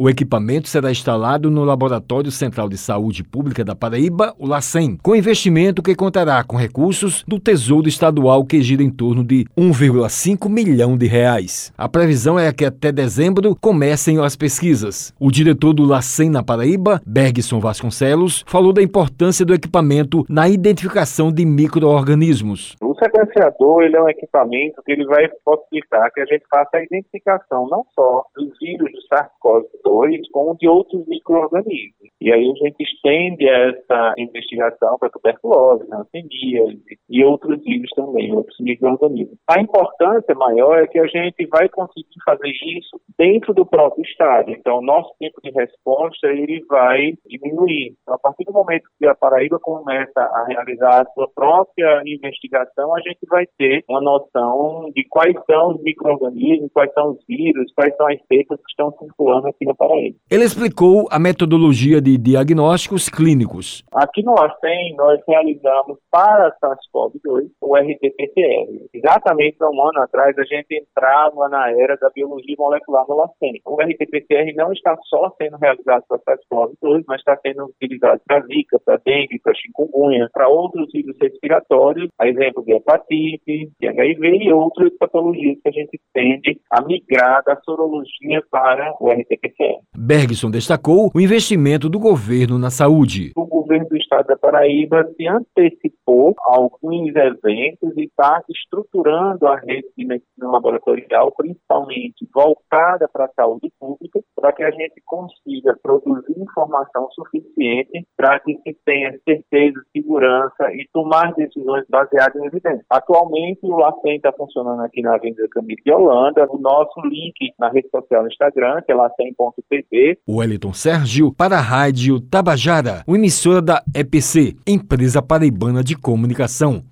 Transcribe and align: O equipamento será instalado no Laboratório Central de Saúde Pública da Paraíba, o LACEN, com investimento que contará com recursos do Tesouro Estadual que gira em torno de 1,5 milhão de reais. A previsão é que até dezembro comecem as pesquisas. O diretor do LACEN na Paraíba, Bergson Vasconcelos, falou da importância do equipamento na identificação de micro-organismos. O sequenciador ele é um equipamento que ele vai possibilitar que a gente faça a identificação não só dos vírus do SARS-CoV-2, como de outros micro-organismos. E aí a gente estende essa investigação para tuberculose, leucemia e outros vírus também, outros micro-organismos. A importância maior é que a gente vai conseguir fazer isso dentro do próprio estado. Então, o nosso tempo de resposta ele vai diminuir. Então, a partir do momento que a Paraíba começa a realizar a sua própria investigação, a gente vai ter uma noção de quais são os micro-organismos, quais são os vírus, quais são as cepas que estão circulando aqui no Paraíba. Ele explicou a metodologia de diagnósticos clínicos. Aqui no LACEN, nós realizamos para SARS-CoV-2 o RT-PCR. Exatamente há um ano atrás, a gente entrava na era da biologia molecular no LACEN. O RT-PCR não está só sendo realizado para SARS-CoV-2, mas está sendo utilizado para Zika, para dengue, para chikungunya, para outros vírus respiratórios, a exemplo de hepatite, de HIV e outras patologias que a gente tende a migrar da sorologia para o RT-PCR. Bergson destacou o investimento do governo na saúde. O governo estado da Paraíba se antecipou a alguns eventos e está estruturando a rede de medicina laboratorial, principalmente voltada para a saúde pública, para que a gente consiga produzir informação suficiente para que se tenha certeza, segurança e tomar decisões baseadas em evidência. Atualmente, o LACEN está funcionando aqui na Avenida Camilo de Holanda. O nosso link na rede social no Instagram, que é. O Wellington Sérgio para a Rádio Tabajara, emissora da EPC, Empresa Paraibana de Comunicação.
O 0.00 0.08
equipamento 0.08 0.68
será 0.68 0.92
instalado 0.92 1.50
no 1.50 1.64
Laboratório 1.64 2.30
Central 2.30 2.68
de 2.68 2.78
Saúde 2.78 3.24
Pública 3.24 3.64
da 3.64 3.74
Paraíba, 3.74 4.32
o 4.38 4.46
LACEN, 4.46 4.96
com 5.02 5.16
investimento 5.16 5.82
que 5.82 5.92
contará 5.92 6.44
com 6.44 6.56
recursos 6.56 7.24
do 7.26 7.40
Tesouro 7.40 7.88
Estadual 7.88 8.44
que 8.44 8.62
gira 8.62 8.80
em 8.80 8.90
torno 8.90 9.24
de 9.24 9.44
1,5 9.58 10.48
milhão 10.48 10.96
de 10.96 11.08
reais. 11.08 11.72
A 11.76 11.88
previsão 11.88 12.38
é 12.38 12.52
que 12.52 12.64
até 12.64 12.92
dezembro 12.92 13.56
comecem 13.60 14.20
as 14.20 14.36
pesquisas. 14.36 15.12
O 15.18 15.32
diretor 15.32 15.72
do 15.72 15.84
LACEN 15.84 16.30
na 16.30 16.44
Paraíba, 16.44 17.02
Bergson 17.04 17.58
Vasconcelos, 17.58 18.44
falou 18.46 18.72
da 18.72 18.80
importância 18.80 19.44
do 19.44 19.52
equipamento 19.52 20.24
na 20.28 20.48
identificação 20.48 21.32
de 21.32 21.44
micro-organismos. 21.44 22.76
O 22.98 23.04
sequenciador 23.04 23.82
ele 23.84 23.96
é 23.96 24.02
um 24.02 24.08
equipamento 24.08 24.82
que 24.82 24.90
ele 24.90 25.06
vai 25.06 25.28
possibilitar 25.44 26.12
que 26.12 26.20
a 26.20 26.26
gente 26.26 26.44
faça 26.50 26.78
a 26.78 26.82
identificação 26.82 27.68
não 27.68 27.86
só 27.94 28.24
dos 28.34 28.58
vírus 28.58 28.90
do 28.90 28.98
SARS-CoV-2, 29.06 30.22
como 30.32 30.56
de 30.56 30.68
outros 30.68 31.06
micro-organismos. 31.06 31.97
E 32.20 32.32
aí 32.32 32.50
a 32.50 32.64
gente 32.64 32.82
estende 32.82 33.48
essa 33.48 34.14
investigação 34.18 34.98
para 34.98 35.10
tuberculose, 35.10 35.86
leucemia 35.88 36.76
e 37.08 37.24
outros 37.24 37.62
vírus 37.62 37.90
também, 37.94 38.34
outros 38.34 38.58
micro-organismos. 38.58 39.38
A 39.48 39.60
importância 39.60 40.34
maior 40.34 40.78
é 40.78 40.86
que 40.86 40.98
a 40.98 41.06
gente 41.06 41.46
vai 41.46 41.68
conseguir 41.68 42.08
fazer 42.24 42.48
isso 42.48 43.00
dentro 43.16 43.54
do 43.54 43.64
próprio 43.64 44.02
estado. 44.02 44.50
Então, 44.50 44.78
o 44.78 44.82
nosso 44.82 45.12
tempo 45.18 45.40
de 45.42 45.50
resposta 45.50 46.26
ele 46.26 46.64
vai 46.68 47.14
diminuir. 47.26 47.94
Então, 48.02 48.14
a 48.14 48.18
partir 48.18 48.44
do 48.44 48.52
momento 48.52 48.88
que 48.98 49.06
a 49.06 49.14
Paraíba 49.14 49.58
começa 49.60 50.20
a 50.20 50.44
realizar 50.48 51.02
a 51.02 51.10
sua 51.12 51.28
própria 51.34 52.02
investigação, 52.04 52.96
a 52.96 53.00
gente 53.00 53.20
vai 53.28 53.46
ter 53.56 53.84
uma 53.88 54.00
noção 54.00 54.90
de 54.94 55.04
quais 55.08 55.36
são 55.48 55.72
os 55.72 55.82
micro-organismos, 55.82 56.70
quais 56.72 56.92
são 56.94 57.12
os 57.12 57.18
vírus, 57.28 57.72
quais 57.74 57.94
são 57.96 58.08
as 58.08 58.18
cepas 58.26 58.58
que 58.58 58.70
estão 58.70 58.92
circulando 58.98 59.46
aqui 59.46 59.64
no 59.64 59.76
Paraíba. 59.76 60.16
Ele 60.30 60.44
explicou 60.44 61.06
a 61.10 61.18
metodologia 61.18 62.00
de 62.00 62.07
diagnósticos 62.16 63.08
clínicos. 63.08 63.84
Aqui 63.92 64.22
no 64.22 64.34
LACEN, 64.34 64.94
nós 64.96 65.20
realizamos 65.26 65.98
para 66.10 66.56
SARS-CoV-2 66.62 67.50
o 67.60 67.76
RT-PCR. 67.76 68.88
Exatamente 68.94 69.56
há 69.60 69.68
um 69.68 69.82
ano 69.82 70.00
atrás, 70.00 70.38
a 70.38 70.44
gente 70.44 70.74
entrava 70.74 71.48
na 71.48 71.70
era 71.70 71.96
da 71.96 72.08
biologia 72.10 72.54
molecular 72.58 73.04
no 73.08 73.16
LACEN. 73.16 73.60
O 73.66 73.80
RT-PCR 73.82 74.54
não 74.54 74.72
está 74.72 74.96
só 75.04 75.34
sendo 75.36 75.56
realizado 75.58 76.04
para 76.08 76.18
SARS-CoV-2, 76.18 77.04
mas 77.06 77.20
está 77.20 77.36
sendo 77.38 77.66
utilizado 77.66 78.20
para 78.26 78.40
Zika, 78.46 78.78
para 78.84 79.00
dengue, 79.04 79.40
para 79.42 79.54
chikungunya, 79.54 80.28
para 80.32 80.48
outros 80.48 80.90
vírus 80.92 81.16
respiratórios, 81.20 82.08
a 82.18 82.28
exemplo 82.28 82.64
de 82.64 82.72
hepatite, 82.74 83.70
de 83.80 83.88
HIV 83.88 84.44
e 84.44 84.52
outras 84.52 84.96
patologias 84.96 85.58
que 85.62 85.68
a 85.68 85.72
gente 85.72 86.00
tende 86.12 86.60
a 86.70 86.80
migrar 86.82 87.42
da 87.44 87.56
sorologia 87.62 88.42
para 88.50 88.94
o 89.00 89.10
RT-PCR. 89.10 89.80
Bergson 89.98 90.48
destacou 90.48 91.10
o 91.12 91.20
investimento 91.20 91.88
do 91.88 91.98
governo 91.98 92.56
na 92.56 92.70
saúde. 92.70 93.32
O 93.34 93.44
governo 93.44 93.88
estado 94.08 94.26
da 94.26 94.36
Paraíba 94.36 95.06
se 95.16 95.28
antecipou 95.28 96.34
a 96.48 96.56
alguns 96.56 97.14
eventos 97.14 97.96
e 97.96 98.04
está 98.04 98.42
estruturando 98.48 99.46
a 99.46 99.56
rede 99.56 99.86
de 99.96 100.06
medicina 100.06 100.50
laboratorial, 100.50 101.32
principalmente 101.36 102.26
voltada 102.34 103.08
para 103.12 103.26
a 103.26 103.32
saúde 103.36 103.70
pública, 103.78 104.20
para 104.34 104.52
que 104.52 104.64
a 104.64 104.70
gente 104.70 105.02
consiga 105.04 105.76
produzir 105.82 106.40
informação 106.40 107.08
suficiente 107.10 108.06
para 108.16 108.40
que 108.40 108.58
se 108.62 108.76
tenha 108.84 109.12
certeza, 109.24 109.80
segurança 109.92 110.72
e 110.72 110.88
tomar 110.92 111.34
decisões 111.34 111.84
baseadas 111.88 112.36
em 112.36 112.46
evidência. 112.46 112.84
Atualmente, 112.90 113.60
o 113.62 113.76
LACEN 113.76 114.16
está 114.16 114.32
funcionando 114.32 114.82
aqui 114.82 115.02
na 115.02 115.14
Avenida 115.14 115.46
Camilo 115.50 115.80
de 115.84 115.92
Holanda. 115.92 116.46
O 116.50 116.58
nosso 116.58 117.00
link 117.02 117.52
na 117.58 117.68
rede 117.68 117.88
social 117.90 118.22
no 118.22 118.28
Instagram, 118.28 118.82
que 118.82 118.92
é. 118.92 120.16
O 120.26 120.38
Wellington 120.38 120.72
Sérgio 120.72 121.32
para 121.32 121.58
a 121.58 121.60
Rádio 121.60 122.20
Tabajara, 122.20 123.04
emissora 123.08 123.60
da 123.60 123.82
EPC, 123.98 124.54
Empresa 124.64 125.20
Paraibana 125.20 125.82
de 125.82 125.96
Comunicação. 125.96 126.84